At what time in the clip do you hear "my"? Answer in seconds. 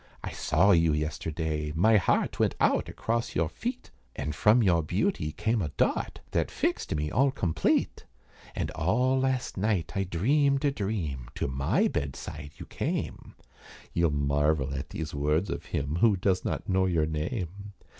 1.75-1.99, 11.47-11.87